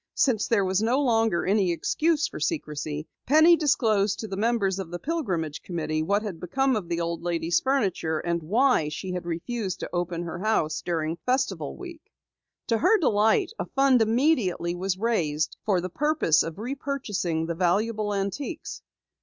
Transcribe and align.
Since 0.15 0.47
there 0.47 0.65
no 0.65 0.99
longer 0.99 1.43
was 1.43 1.51
any 1.51 1.71
excuse 1.71 2.27
for 2.27 2.39
secrecy, 2.39 3.05
Penny 3.27 3.55
disclosed 3.55 4.17
to 4.21 4.35
members 4.35 4.79
of 4.79 4.89
the 4.89 4.97
Pilgrimage 4.97 5.61
Committee 5.61 6.01
what 6.01 6.23
had 6.23 6.39
become 6.39 6.75
of 6.75 6.89
the 6.89 6.99
old 6.99 7.21
lady's 7.21 7.59
furniture 7.59 8.17
and 8.17 8.41
why 8.41 8.89
she 8.89 9.11
had 9.11 9.27
refused 9.27 9.79
to 9.81 9.89
open 9.93 10.23
her 10.23 10.39
house 10.39 10.81
during 10.81 11.17
Festival 11.17 11.77
Week. 11.77 12.01
To 12.65 12.79
her 12.79 12.97
delight, 12.97 13.51
a 13.59 13.65
fund 13.67 14.01
immediately 14.01 14.73
was 14.73 14.97
raised 14.97 15.55
for 15.67 15.79
the 15.79 15.87
purpose 15.89 16.41
of 16.41 16.57
re 16.57 16.73
purchasing 16.73 17.45
the 17.45 17.53
valuable 17.53 18.11
antiques. 18.11 18.81